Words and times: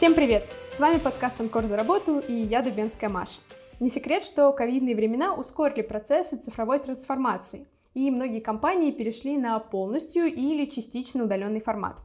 Всем 0.00 0.14
привет! 0.14 0.44
С 0.72 0.80
вами 0.80 0.96
подкаст 0.96 1.38
«Анкор 1.42 1.66
за 1.66 1.76
работу» 1.76 2.20
и 2.20 2.32
я, 2.32 2.62
Дубенская 2.62 3.10
Маша. 3.10 3.38
Не 3.80 3.90
секрет, 3.90 4.24
что 4.24 4.50
ковидные 4.50 4.96
времена 4.96 5.34
ускорили 5.34 5.82
процессы 5.82 6.38
цифровой 6.38 6.78
трансформации, 6.78 7.66
и 7.92 8.10
многие 8.10 8.40
компании 8.40 8.92
перешли 8.92 9.36
на 9.36 9.58
полностью 9.58 10.24
или 10.24 10.64
частично 10.64 11.24
удаленный 11.24 11.60
формат. 11.60 11.98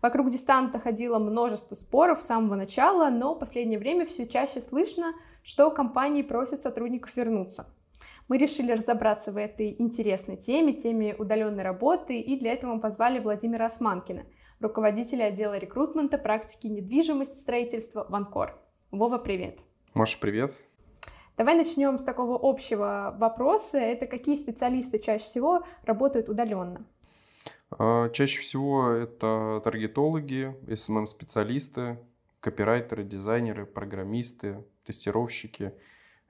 Вокруг 0.00 0.30
дистанта 0.30 0.78
ходило 0.78 1.18
множество 1.18 1.74
споров 1.74 2.22
с 2.22 2.26
самого 2.26 2.54
начала, 2.54 3.10
но 3.10 3.34
в 3.34 3.40
последнее 3.40 3.80
время 3.80 4.06
все 4.06 4.24
чаще 4.24 4.60
слышно, 4.60 5.12
что 5.42 5.72
компании 5.72 6.22
просят 6.22 6.62
сотрудников 6.62 7.16
вернуться. 7.16 7.66
Мы 8.28 8.38
решили 8.38 8.72
разобраться 8.72 9.32
в 9.32 9.36
этой 9.36 9.74
интересной 9.78 10.36
теме, 10.36 10.72
теме 10.72 11.14
удаленной 11.14 11.62
работы, 11.62 12.20
и 12.20 12.38
для 12.38 12.52
этого 12.52 12.74
мы 12.74 12.80
позвали 12.80 13.18
Владимира 13.18 13.66
Османкина, 13.66 14.24
руководителя 14.60 15.24
отдела 15.24 15.58
рекрутмента, 15.58 16.18
практики 16.18 16.66
недвижимости, 16.66 17.36
строительства 17.36 18.06
в 18.08 18.14
Анкор. 18.14 18.58
Вова, 18.90 19.18
привет! 19.18 19.60
Маша, 19.94 20.18
привет! 20.20 20.54
Давай 21.36 21.56
начнем 21.56 21.98
с 21.98 22.04
такого 22.04 22.38
общего 22.40 23.16
вопроса. 23.18 23.78
Это 23.78 24.06
какие 24.06 24.36
специалисты 24.36 24.98
чаще 24.98 25.24
всего 25.24 25.64
работают 25.84 26.28
удаленно? 26.28 26.86
А, 27.70 28.10
чаще 28.10 28.40
всего 28.40 28.90
это 28.90 29.60
таргетологи, 29.64 30.54
SMM-специалисты, 30.66 31.98
копирайтеры, 32.40 33.02
дизайнеры, 33.02 33.66
программисты, 33.66 34.62
тестировщики, 34.84 35.72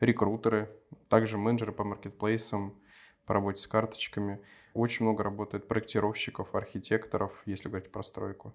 рекрутеры, 0.06 0.68
также 1.08 1.38
менеджеры 1.38 1.72
по 1.72 1.84
маркетплейсам, 1.84 2.78
по 3.26 3.34
работе 3.34 3.62
с 3.62 3.66
карточками. 3.66 4.40
Очень 4.74 5.06
много 5.06 5.22
работает 5.22 5.68
проектировщиков, 5.68 6.54
архитекторов, 6.54 7.42
если 7.46 7.68
говорить 7.68 7.92
про 7.92 8.02
стройку. 8.02 8.52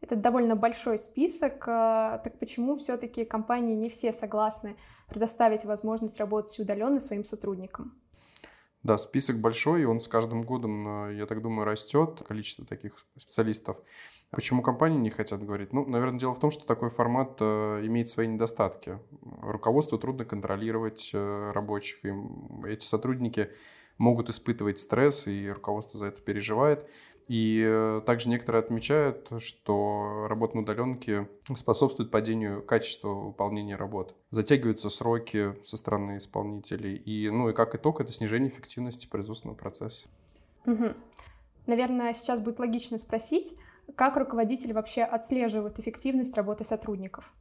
Это 0.00 0.16
довольно 0.16 0.54
большой 0.54 0.98
список. 0.98 1.64
А, 1.66 2.18
так 2.18 2.38
почему 2.38 2.74
все-таки 2.74 3.24
компании 3.24 3.74
не 3.74 3.88
все 3.88 4.12
согласны 4.12 4.76
предоставить 5.08 5.64
возможность 5.64 6.18
работать 6.18 6.58
удаленно 6.60 7.00
своим 7.00 7.24
сотрудникам? 7.24 7.98
Да, 8.84 8.98
список 8.98 9.38
большой, 9.38 9.82
и 9.82 9.84
он 9.86 9.98
с 9.98 10.08
каждым 10.08 10.42
годом, 10.42 11.10
я 11.16 11.24
так 11.24 11.40
думаю, 11.40 11.64
растет, 11.64 12.22
количество 12.28 12.66
таких 12.66 12.92
специалистов. 13.16 13.78
Почему 14.30 14.62
компании 14.62 14.98
не 14.98 15.10
хотят 15.10 15.42
говорить? 15.42 15.72
Ну, 15.72 15.86
наверное, 15.86 16.18
дело 16.18 16.34
в 16.34 16.40
том, 16.40 16.50
что 16.50 16.66
такой 16.66 16.90
формат 16.90 17.38
э, 17.40 17.80
имеет 17.84 18.08
свои 18.08 18.26
недостатки. 18.26 18.98
Руководству 19.40 19.96
трудно 19.96 20.24
контролировать 20.24 21.12
э, 21.14 21.52
рабочих, 21.54 22.04
им 22.04 22.64
эти 22.66 22.84
сотрудники 22.84 23.50
могут 23.96 24.28
испытывать 24.28 24.78
стресс, 24.78 25.28
и 25.28 25.48
руководство 25.48 25.98
за 25.98 26.06
это 26.06 26.20
переживает. 26.20 26.86
И 27.26 27.64
э, 27.66 28.02
также 28.04 28.28
некоторые 28.28 28.60
отмечают, 28.60 29.30
что 29.38 30.26
работа 30.28 30.56
на 30.56 30.62
удаленке 30.62 31.28
способствует 31.54 32.10
падению 32.10 32.62
качества 32.62 33.08
выполнения 33.08 33.76
работ. 33.76 34.14
Затягиваются 34.30 34.90
сроки 34.90 35.54
со 35.62 35.76
стороны 35.76 36.18
исполнителей. 36.18 36.96
И, 36.96 37.30
ну, 37.30 37.48
и 37.48 37.54
как 37.54 37.74
итог, 37.74 38.00
это 38.00 38.12
снижение 38.12 38.50
эффективности 38.50 39.06
производственного 39.06 39.56
процесса. 39.56 40.06
Угу. 40.66 40.92
Наверное, 41.66 42.12
сейчас 42.12 42.40
будет 42.40 42.58
логично 42.58 42.98
спросить, 42.98 43.54
как 43.96 44.16
руководители 44.16 44.72
вообще 44.72 45.02
отслеживают 45.02 45.78
эффективность 45.78 46.36
работы 46.36 46.64
сотрудников? 46.64 47.32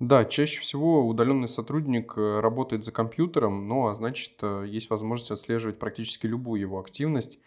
Да, 0.00 0.24
чаще 0.24 0.60
всего 0.60 1.06
удаленный 1.06 1.46
сотрудник 1.46 2.14
э, 2.16 2.40
работает 2.40 2.82
за 2.82 2.90
компьютером, 2.90 3.68
ну 3.68 3.86
а 3.86 3.94
значит 3.94 4.32
э, 4.42 4.64
есть 4.66 4.90
возможность 4.90 5.30
отслеживать 5.30 5.78
практически 5.78 6.26
любую 6.26 6.60
его 6.60 6.80
активность, 6.80 7.38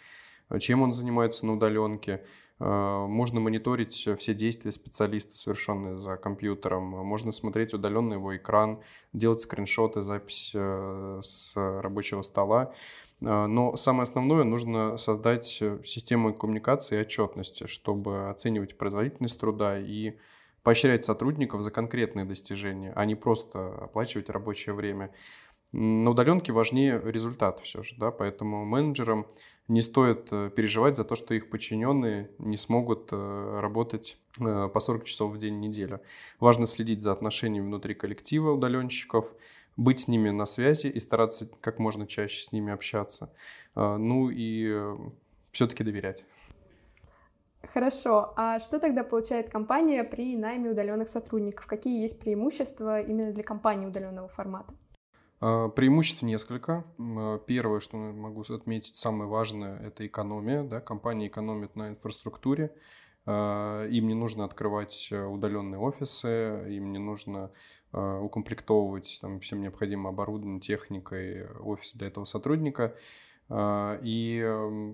чем 0.60 0.82
он 0.82 0.92
занимается 0.94 1.46
на 1.46 1.54
удаленке. 1.54 2.24
Можно 2.60 3.40
мониторить 3.40 4.10
все 4.18 4.34
действия 4.34 4.72
специалиста, 4.72 5.38
совершенные 5.38 5.96
за 5.96 6.18
компьютером. 6.18 6.84
Можно 6.84 7.32
смотреть 7.32 7.74
удаленно 7.74 8.14
его 8.14 8.36
экран, 8.36 8.82
делать 9.14 9.42
скриншоты, 9.42 10.02
запись 10.02 10.56
с 10.56 11.52
рабочего 11.56 12.24
стола. 12.24 12.74
Но 13.20 13.76
самое 13.76 14.04
основное, 14.04 14.44
нужно 14.44 14.98
создать 14.98 15.46
систему 15.46 16.34
коммуникации 16.34 16.98
и 16.98 17.02
отчетности, 17.02 17.68
чтобы 17.68 18.30
оценивать 18.30 18.78
производительность 18.78 19.40
труда 19.40 19.80
и 19.80 20.18
поощрять 20.64 21.06
сотрудников 21.06 21.62
за 21.62 21.72
конкретные 21.72 22.26
достижения, 22.26 22.92
а 22.96 23.06
не 23.06 23.16
просто 23.16 23.70
оплачивать 23.84 24.30
рабочее 24.30 24.76
время. 24.76 25.12
На 25.74 26.12
удаленке 26.12 26.54
важнее 26.54 27.02
результат 27.04 27.60
все 27.60 27.84
же, 27.84 27.96
да, 27.98 28.12
поэтому 28.12 28.64
менеджерам 28.64 29.28
не 29.68 29.82
стоит 29.82 30.30
э, 30.32 30.50
переживать 30.50 30.96
за 30.96 31.04
то, 31.04 31.16
что 31.16 31.34
их 31.34 31.50
подчиненные 31.50 32.32
не 32.38 32.56
смогут 32.56 33.10
э, 33.12 33.60
работать 33.60 34.18
э, 34.40 34.70
по 34.74 34.80
40 34.80 35.04
часов 35.04 35.34
в 35.34 35.38
день 35.38 35.60
неделю. 35.60 36.02
Важно 36.40 36.68
следить 36.68 37.02
за 37.02 37.12
отношениями 37.12 37.66
внутри 37.66 37.96
коллектива 37.96 38.52
удаленщиков, 38.52 39.34
быть 39.76 40.00
с 40.00 40.08
ними 40.08 40.30
на 40.30 40.46
связи 40.46 40.88
и 40.88 41.00
стараться 41.00 41.50
как 41.62 41.80
можно 41.80 42.08
чаще 42.08 42.42
с 42.42 42.52
ними 42.52 42.74
общаться. 42.74 43.32
Ну 43.76 44.32
и 44.32 44.76
все-таки 45.52 45.84
доверять. 45.84 46.26
Хорошо. 47.62 48.34
А 48.38 48.60
что 48.60 48.80
тогда 48.80 49.04
получает 49.04 49.52
компания 49.52 50.04
при 50.04 50.36
найме 50.36 50.72
удаленных 50.72 51.10
сотрудников? 51.10 51.68
Какие 51.68 52.02
есть 52.02 52.20
преимущества 52.20 53.02
именно 53.02 53.32
для 53.32 53.44
компании 53.44 53.86
удаленного 53.86 54.30
формата? 54.30 54.74
А, 55.40 55.70
преимуществ 55.70 56.24
несколько. 56.24 56.86
А, 56.98 57.40
первое, 57.40 57.80
что 57.80 57.98
могу 57.98 58.42
отметить, 58.42 58.96
самое 58.96 59.30
важное, 59.30 59.80
это 59.80 60.06
экономия. 60.06 60.64
Да? 60.64 60.82
Компания 60.82 61.28
экономит 61.28 61.76
на 61.76 61.90
инфраструктуре. 61.90 62.74
А, 63.26 63.86
им 63.88 64.08
не 64.08 64.14
нужно 64.14 64.46
открывать 64.46 65.10
э, 65.12 65.22
удаленные 65.26 65.80
офисы, 65.80 66.66
им 66.70 66.92
не 66.92 67.00
нужно 67.00 67.52
укомплектовывать 67.94 69.18
там, 69.22 69.40
всем 69.40 69.62
необходимым 69.62 70.08
оборудованием, 70.08 70.60
техникой 70.60 71.48
офис 71.48 71.96
для 71.96 72.08
этого 72.08 72.26
сотрудника. 72.26 72.94
А, 73.50 74.00
и 74.02 74.46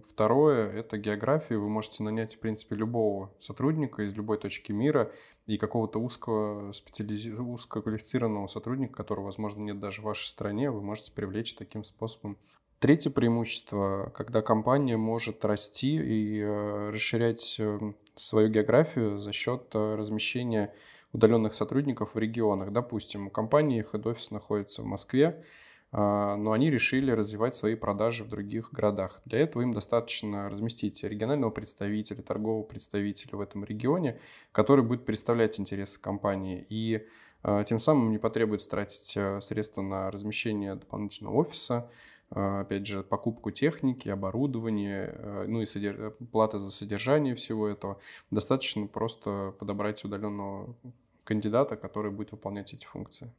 второе– 0.08 0.72
это 0.74 0.98
география. 0.98 1.58
Вы 1.58 1.70
можете 1.70 2.04
нанять, 2.04 2.36
в 2.36 2.40
принципе, 2.40 2.76
любого 2.76 3.32
сотрудника 3.40 4.04
из 4.04 4.14
любой 4.16 4.38
точки 4.38 4.72
мира 4.72 5.12
и 5.48 5.58
какого-то 5.58 6.00
узкого, 6.00 6.72
специализ... 6.72 7.26
узкоквалифицированного 7.26 8.48
сотрудника, 8.48 8.94
которого, 8.94 9.26
возможно, 9.26 9.62
нет 9.62 9.80
даже 9.80 10.02
в 10.02 10.06
вашей 10.06 10.28
стране, 10.28 10.70
вы 10.70 10.82
можете 10.82 11.12
привлечь 11.12 11.56
таким 11.56 11.84
способом. 11.84 12.38
Третье 12.80 13.12
преимущество, 13.12 14.12
когда 14.14 14.42
компания 14.42 14.98
может 14.98 15.46
расти 15.46 15.96
и 15.96 16.42
э, 16.42 16.90
расширять 16.90 17.56
эм, 17.58 17.96
свою 18.14 18.50
географию 18.50 19.20
за 19.20 19.32
счет 19.32 19.70
э, 19.74 19.96
размещения 19.96 20.74
удаленных 21.14 21.54
сотрудников 21.54 22.14
в 22.14 22.20
регионах. 22.20 22.74
Допустим, 22.74 23.28
у 23.28 23.30
компании 23.30 23.86
хед-офис 23.90 24.32
находится 24.32 24.82
в 24.82 24.86
Москве, 24.86 25.46
но 25.94 26.52
они 26.54 26.72
решили 26.72 27.12
развивать 27.12 27.54
свои 27.54 27.76
продажи 27.76 28.24
в 28.24 28.28
других 28.28 28.72
городах. 28.72 29.22
Для 29.26 29.40
этого 29.40 29.62
им 29.62 29.72
достаточно 29.72 30.50
разместить 30.50 31.04
регионального 31.04 31.52
представителя, 31.52 32.24
торгового 32.24 32.64
представителя 32.64 33.38
в 33.38 33.42
этом 33.42 33.64
регионе, 33.64 34.20
который 34.52 34.84
будет 34.84 35.06
представлять 35.06 35.60
интересы 35.60 36.02
компании. 36.02 36.66
И 36.68 37.06
а, 37.44 37.64
тем 37.64 37.78
самым 37.78 38.12
не 38.12 38.18
потребуется 38.18 38.70
тратить 38.70 39.14
а, 39.16 39.40
средства 39.40 39.84
на 39.84 40.10
размещение 40.10 40.76
дополнительного 40.76 41.36
офиса, 41.36 41.90
опять 42.32 42.88
же, 42.88 43.04
покупку 43.04 43.52
техники, 43.52 44.10
оборудования, 44.10 45.46
ну 45.46 45.62
и 45.62 45.66
содерж... 45.66 46.14
плата 46.32 46.58
за 46.58 46.72
содержание 46.72 47.36
всего 47.36 47.68
этого. 47.68 48.00
Достаточно 48.32 48.88
просто 48.88 49.54
подобрать 49.60 50.04
удаленного 50.04 50.76
кандидата, 51.24 51.76
который 51.76 52.10
будет 52.10 52.32
выполнять 52.32 52.74
эти 52.74 52.88
функции. 52.88 53.32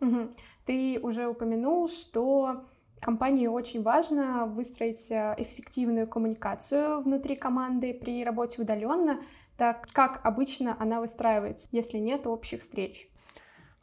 Угу. 0.00 0.30
Ты 0.66 0.98
уже 1.00 1.26
упомянул, 1.26 1.88
что 1.88 2.64
компании 3.00 3.46
очень 3.46 3.82
важно 3.82 4.46
выстроить 4.46 5.10
э, 5.10 5.34
эффективную 5.38 6.06
коммуникацию 6.06 7.00
внутри 7.00 7.36
команды 7.36 7.94
при 7.94 8.24
работе 8.24 8.62
удаленно. 8.62 9.20
Так 9.56 9.88
как 9.92 10.20
обычно 10.24 10.76
она 10.78 11.00
выстраивается, 11.00 11.68
если 11.72 11.98
нет 11.98 12.26
общих 12.26 12.60
встреч? 12.60 13.08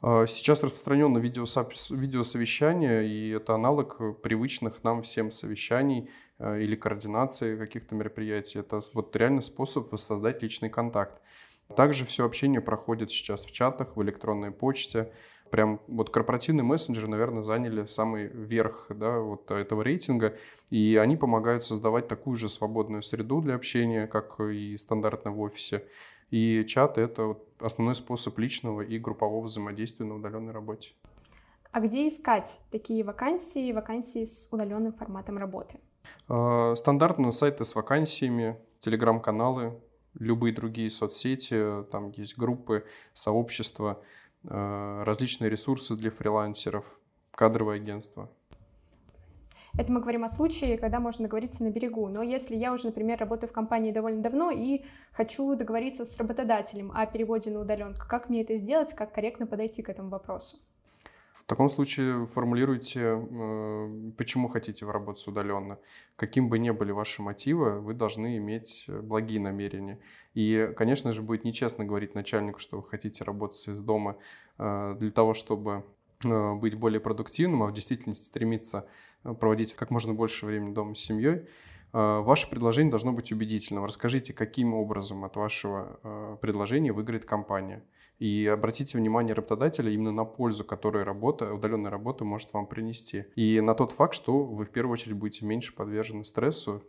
А, 0.01 0.25
сейчас 0.27 0.63
распространено 0.63 1.17
видеосовещание, 1.17 3.07
и 3.07 3.29
это 3.29 3.55
аналог 3.55 4.21
привычных 4.21 4.83
нам 4.83 5.01
всем 5.01 5.31
совещаний 5.31 6.09
э, 6.39 6.61
или 6.61 6.75
координации 6.75 7.57
каких-то 7.57 7.95
мероприятий. 7.95 8.59
Это 8.59 8.79
вот 8.93 9.15
реально 9.15 9.41
способ 9.41 9.91
воссоздать 9.91 10.41
личный 10.43 10.69
контакт. 10.69 11.21
Также 11.75 12.05
все 12.05 12.25
общение 12.25 12.61
проходит 12.61 13.11
сейчас 13.11 13.45
в 13.45 13.51
чатах, 13.51 13.97
в 13.97 14.01
электронной 14.01 14.51
почте. 14.51 15.11
Прям 15.51 15.81
вот 15.87 16.09
корпоративные 16.09 16.63
мессенджеры, 16.63 17.07
наверное, 17.07 17.43
заняли 17.43 17.85
самый 17.85 18.27
верх 18.27 18.87
да, 18.89 19.19
вот 19.19 19.49
этого 19.51 19.81
рейтинга, 19.83 20.35
и 20.69 20.95
они 20.97 21.17
помогают 21.17 21.63
создавать 21.63 22.07
такую 22.07 22.35
же 22.35 22.49
свободную 22.49 23.01
среду 23.01 23.41
для 23.41 23.55
общения, 23.55 24.07
как 24.07 24.39
и 24.39 24.75
стандартно 24.75 25.31
в 25.31 25.39
офисе. 25.39 25.87
И 26.29 26.63
чат— 26.65 26.97
это 26.99 27.37
основной 27.59 27.95
способ 27.95 28.37
личного 28.37 28.81
и 28.81 28.99
группового 28.99 29.43
взаимодействия 29.43 30.05
на 30.05 30.15
удаленной 30.15 30.51
работе. 30.51 30.93
А 31.71 31.79
где 31.79 32.07
искать 32.07 32.61
такие 32.71 33.03
вакансии, 33.03 33.71
вакансии 33.71 34.25
с 34.25 34.49
удаленным 34.51 34.93
форматом 34.93 35.37
работы? 35.37 35.79
А, 36.27 36.75
стандартные 36.75 37.31
сайты 37.31 37.65
с 37.65 37.75
вакансиями, 37.75 38.57
телеграм-каналы, 38.79 39.79
любые 40.19 40.53
другие 40.53 40.89
соцсети, 40.89 41.83
там 41.91 42.11
есть 42.11 42.37
группы, 42.37 42.85
сообщества, 43.13 44.01
различные 44.47 45.49
ресурсы 45.49 45.95
для 45.95 46.11
фрилансеров, 46.11 46.99
кадровое 47.31 47.77
агентство. 47.77 48.29
Это 49.77 49.91
мы 49.91 49.99
говорим 49.99 50.23
о 50.23 50.29
случае, 50.29 50.79
когда 50.79 50.99
можно 50.99 51.25
договориться 51.25 51.63
на 51.63 51.69
берегу. 51.69 52.07
Но 52.07 52.23
если 52.23 52.55
я 52.55 52.73
уже, 52.73 52.87
например, 52.87 53.19
работаю 53.19 53.47
в 53.49 53.53
компании 53.53 53.91
довольно 53.91 54.23
давно 54.23 54.49
и 54.49 54.83
хочу 55.11 55.55
договориться 55.55 56.03
с 56.03 56.17
работодателем 56.17 56.91
о 56.95 57.05
переводе 57.05 57.51
на 57.51 57.59
удаленку, 57.59 58.01
как 58.09 58.27
мне 58.27 58.41
это 58.41 58.55
сделать, 58.55 58.95
как 58.95 59.13
корректно 59.13 59.45
подойти 59.45 59.83
к 59.83 59.89
этому 59.89 60.09
вопросу? 60.09 60.57
Таком 61.47 61.69
случае 61.69 62.25
формулируйте, 62.25 63.01
э, 63.01 64.11
почему 64.17 64.49
хотите 64.49 64.85
работать 64.85 65.25
удаленно. 65.27 65.79
Каким 66.17 66.49
бы 66.49 66.59
ни 66.59 66.71
были 66.71 66.91
ваши 66.91 67.21
мотивы, 67.21 67.79
вы 67.79 67.93
должны 67.93 68.35
иметь 68.35 68.85
благие 68.89 69.39
намерения. 69.39 69.97
И, 70.33 70.73
конечно 70.75 71.13
же, 71.13 71.21
будет 71.21 71.45
нечестно 71.45 71.85
говорить 71.85 72.15
начальнику, 72.15 72.59
что 72.59 72.81
вы 72.81 72.83
хотите 72.83 73.23
работать 73.23 73.65
из 73.65 73.79
дома 73.79 74.17
э, 74.57 74.97
для 74.99 75.09
того, 75.09 75.33
чтобы 75.33 75.85
э, 76.25 76.53
быть 76.55 76.75
более 76.75 76.99
продуктивным, 76.99 77.63
а 77.63 77.67
в 77.67 77.73
действительности 77.73 78.25
стремиться 78.25 78.85
проводить 79.23 79.73
как 79.73 79.89
можно 79.89 80.13
больше 80.13 80.45
времени 80.45 80.73
дома 80.73 80.95
с 80.95 80.99
семьей. 80.99 81.45
Ваше 81.93 82.49
предложение 82.49 82.91
должно 82.91 83.13
быть 83.13 83.31
убедительным. 83.31 83.85
Расскажите, 83.85 84.33
каким 84.33 84.73
образом 84.73 85.23
от 85.23 85.35
вашего 85.35 86.37
предложения 86.41 86.91
выиграет 86.91 87.25
компания. 87.25 87.83
И 88.19 88.47
обратите 88.47 88.97
внимание 88.97 89.33
работодателя 89.33 89.91
именно 89.91 90.11
на 90.11 90.25
пользу, 90.25 90.65
которую 90.65 91.05
работа, 91.05 91.53
удаленная 91.53 91.91
работа 91.91 92.25
может 92.25 92.51
вам 92.51 92.65
принести. 92.65 93.25
И 93.35 93.61
на 93.61 93.75
тот 93.75 93.91
факт, 93.91 94.15
что 94.15 94.43
вы 94.43 94.65
в 94.65 94.71
первую 94.71 94.93
очередь 94.93 95.15
будете 95.15 95.45
меньше 95.45 95.75
подвержены 95.75 96.23
стрессу. 96.23 96.83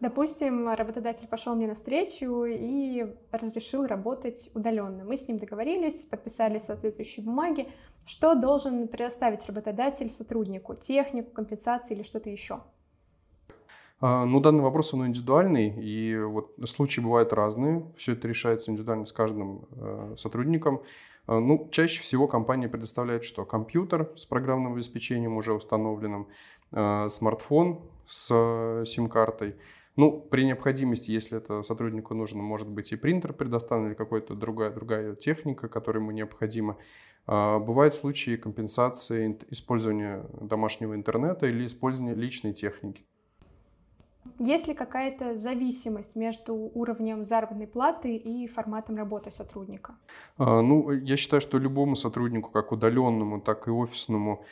Допустим, 0.00 0.68
работодатель 0.68 1.28
пошел 1.28 1.54
мне 1.54 1.68
навстречу 1.68 2.44
и 2.44 3.06
разрешил 3.30 3.86
работать 3.86 4.50
удаленно. 4.52 5.04
Мы 5.04 5.16
с 5.16 5.28
ним 5.28 5.38
договорились, 5.38 6.06
подписали 6.06 6.58
соответствующие 6.58 7.24
бумаги. 7.24 7.68
Что 8.04 8.34
должен 8.34 8.88
предоставить 8.88 9.46
работодатель 9.46 10.10
сотруднику? 10.10 10.74
Технику, 10.74 11.30
компенсации 11.30 11.94
или 11.94 12.02
что-то 12.02 12.30
еще? 12.30 12.62
А, 14.04 14.24
ну, 14.24 14.40
данный 14.40 14.64
вопрос, 14.64 14.92
он 14.94 15.06
индивидуальный, 15.06 15.72
и 15.80 16.18
вот 16.18 16.56
случаи 16.64 17.00
бывают 17.00 17.32
разные, 17.32 17.86
все 17.96 18.14
это 18.14 18.26
решается 18.26 18.72
индивидуально 18.72 19.04
с 19.04 19.12
каждым 19.12 19.68
э, 19.76 20.14
сотрудником. 20.16 20.82
А, 21.28 21.38
ну, 21.38 21.68
чаще 21.70 22.02
всего 22.02 22.26
компания 22.26 22.68
предоставляет 22.68 23.22
что? 23.22 23.44
Компьютер 23.44 24.10
с 24.16 24.26
программным 24.26 24.72
обеспечением 24.72 25.36
уже 25.36 25.52
установленным, 25.52 26.26
э, 26.72 27.08
смартфон 27.10 27.80
с 28.04 28.28
э, 28.32 28.84
сим-картой. 28.84 29.54
Ну, 29.94 30.20
при 30.20 30.46
необходимости, 30.46 31.12
если 31.12 31.38
это 31.38 31.62
сотруднику 31.62 32.12
нужно, 32.14 32.42
может 32.42 32.66
быть 32.66 32.90
и 32.90 32.96
принтер 32.96 33.32
предоставлен, 33.32 33.86
или 33.86 33.94
какая-то 33.94 34.34
другая, 34.34 34.72
другая 34.72 35.14
техника, 35.14 35.68
которая 35.68 36.02
ему 36.02 36.10
необходима. 36.10 36.76
А, 37.28 37.60
бывают 37.60 37.94
случаи 37.94 38.34
компенсации 38.34 39.38
использования 39.50 40.26
домашнего 40.40 40.96
интернета 40.96 41.46
или 41.46 41.64
использования 41.66 42.14
личной 42.14 42.52
техники. 42.52 43.04
Есть 44.38 44.68
ли 44.68 44.74
какая-то 44.74 45.36
зависимость 45.36 46.16
между 46.16 46.54
уровнем 46.54 47.24
заработной 47.24 47.66
платы 47.66 48.16
и 48.16 48.46
форматом 48.46 48.96
работы 48.96 49.30
сотрудника? 49.30 49.94
А, 50.38 50.62
ну, 50.62 50.90
я 50.90 51.16
считаю, 51.16 51.40
что 51.40 51.58
любому 51.58 51.96
сотруднику, 51.96 52.50
как 52.50 52.72
удаленному, 52.72 53.40
так 53.40 53.68
и 53.68 53.70
офисному, 53.70 54.44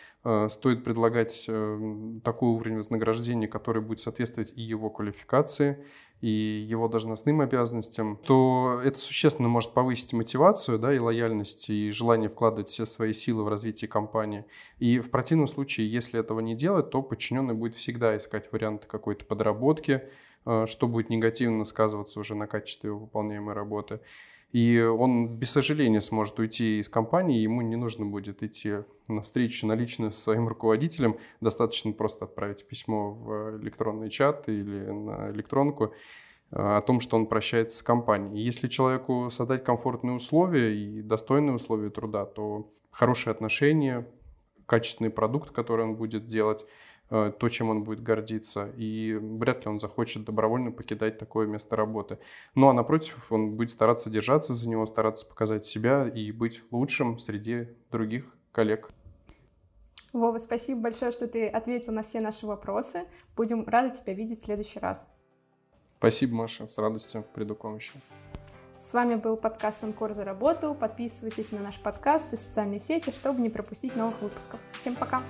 стоит 0.48 0.84
предлагать 0.84 1.46
э, 1.48 2.20
такой 2.22 2.50
уровень 2.50 2.76
вознаграждения, 2.76 3.48
который 3.48 3.80
будет 3.80 4.00
соответствовать 4.00 4.52
и 4.54 4.60
его 4.60 4.90
квалификации, 4.90 5.82
и 6.20 6.28
его 6.28 6.88
должностным 6.88 7.40
обязанностям, 7.40 8.18
то 8.18 8.78
это 8.84 8.98
существенно 8.98 9.48
может 9.48 9.72
повысить 9.72 10.12
мотивацию 10.12 10.78
да, 10.78 10.94
и 10.94 10.98
лояльность, 10.98 11.70
и 11.70 11.90
желание 11.90 12.28
вкладывать 12.28 12.68
все 12.68 12.84
свои 12.84 13.14
силы 13.14 13.44
в 13.44 13.48
развитие 13.48 13.88
компании. 13.88 14.44
И 14.78 15.00
в 15.00 15.10
противном 15.10 15.46
случае, 15.46 15.90
если 15.90 16.20
этого 16.20 16.40
не 16.40 16.54
делать, 16.54 16.90
то 16.90 17.00
подчиненный 17.00 17.54
будет 17.54 17.74
всегда 17.74 18.14
искать 18.16 18.52
варианты 18.52 18.86
какой-то 18.86 19.24
подработки, 19.24 20.02
э, 20.44 20.66
что 20.66 20.86
будет 20.86 21.08
негативно 21.08 21.64
сказываться 21.64 22.20
уже 22.20 22.34
на 22.34 22.46
качестве 22.46 22.92
выполняемой 22.92 23.54
работы. 23.54 24.00
И 24.52 24.80
он 24.80 25.36
без 25.36 25.50
сожаления 25.52 26.00
сможет 26.00 26.38
уйти 26.40 26.80
из 26.80 26.88
компании, 26.88 27.38
ему 27.38 27.62
не 27.62 27.76
нужно 27.76 28.04
будет 28.04 28.42
идти 28.42 28.78
на 29.06 29.22
встречу 29.22 29.66
на 29.66 29.74
лично 29.74 30.10
с 30.10 30.20
своим 30.20 30.48
руководителем, 30.48 31.18
достаточно 31.40 31.92
просто 31.92 32.24
отправить 32.24 32.66
письмо 32.66 33.12
в 33.12 33.58
электронный 33.60 34.10
чат 34.10 34.48
или 34.48 34.90
на 34.90 35.30
электронку 35.30 35.94
э, 36.50 36.56
о 36.56 36.80
том, 36.80 36.98
что 36.98 37.16
он 37.16 37.26
прощается 37.26 37.78
с 37.78 37.82
компанией. 37.82 38.44
Если 38.44 38.66
человеку 38.66 39.28
создать 39.30 39.62
комфортные 39.62 40.16
условия 40.16 40.74
и 40.74 41.00
достойные 41.00 41.54
условия 41.54 41.90
труда, 41.90 42.24
то 42.24 42.72
хорошие 42.90 43.30
отношения, 43.30 44.08
качественный 44.66 45.10
продукт, 45.10 45.50
который 45.52 45.84
он 45.84 45.94
будет 45.94 46.26
делать– 46.26 46.66
то, 47.10 47.48
чем 47.48 47.70
он 47.70 47.82
будет 47.82 48.02
гордиться, 48.02 48.70
и 48.76 49.14
вряд 49.20 49.64
ли 49.64 49.70
он 49.70 49.78
захочет 49.78 50.24
добровольно 50.24 50.70
покидать 50.70 51.18
такое 51.18 51.46
место 51.46 51.74
работы. 51.76 52.18
Ну 52.54 52.68
а 52.68 52.72
напротив, 52.72 53.30
он 53.30 53.56
будет 53.56 53.70
стараться 53.70 54.10
держаться 54.10 54.54
за 54.54 54.68
него, 54.68 54.86
стараться 54.86 55.26
показать 55.26 55.64
себя 55.64 56.08
и 56.08 56.30
быть 56.30 56.62
лучшим 56.70 57.18
среди 57.18 57.68
других 57.90 58.36
коллег. 58.52 58.90
Вова, 60.12 60.38
спасибо 60.38 60.82
большое, 60.82 61.10
что 61.10 61.26
ты 61.28 61.46
ответил 61.46 61.92
на 61.92 62.02
все 62.02 62.20
наши 62.20 62.46
вопросы. 62.46 63.04
Будем 63.36 63.66
рады 63.66 63.92
тебя 63.96 64.14
видеть 64.14 64.40
в 64.40 64.44
следующий 64.44 64.78
раз. 64.78 65.08
Спасибо, 65.98 66.34
Маша, 66.34 66.66
с 66.66 66.78
радостью 66.78 67.24
приду 67.34 67.54
к 67.54 67.64
вам 67.64 67.76
еще. 67.76 67.92
С 68.78 68.94
вами 68.94 69.16
был 69.16 69.36
подкаст 69.36 69.84
«Анкор 69.84 70.14
за 70.14 70.24
работу». 70.24 70.74
Подписывайтесь 70.74 71.52
на 71.52 71.58
наш 71.58 71.78
подкаст 71.78 72.32
и 72.32 72.36
социальные 72.36 72.80
сети, 72.80 73.10
чтобы 73.10 73.40
не 73.40 73.50
пропустить 73.50 73.94
новых 73.94 74.22
выпусков. 74.22 74.58
Всем 74.72 74.94
пока! 74.94 75.22